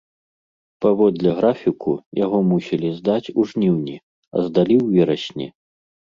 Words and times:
Паводле 0.85 1.29
графіку 1.39 1.93
яго 2.25 2.39
мусілі 2.53 2.89
здаць 2.99 3.31
у 3.43 3.47
жніўні, 3.53 3.95
а 4.01 4.37
здалі 4.49 4.75
ў 4.83 4.87
верасні. 4.99 5.47